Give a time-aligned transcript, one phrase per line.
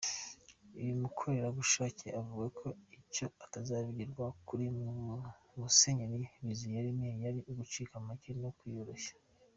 [0.79, 2.67] Uyu mukorerabushake, avuga ko
[2.99, 4.65] icyo atazibagirwa kuri
[5.59, 9.13] Musenyeri Bimenyimana ari ugucisha make no kwiyoroshya.